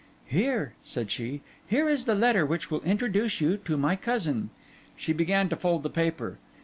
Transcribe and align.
'Here,' 0.25 0.73
said 0.83 1.11
she, 1.11 1.41
'here 1.67 1.87
is 1.87 2.05
the 2.05 2.15
letter 2.15 2.43
which 2.43 2.71
will 2.71 2.81
introduce 2.81 3.39
you 3.39 3.57
to 3.57 3.77
my 3.77 3.95
cousin.' 3.95 4.49
She 4.97 5.13
began 5.13 5.47
to 5.49 5.55
fold 5.55 5.83
the 5.83 5.91
paper. 5.91 6.39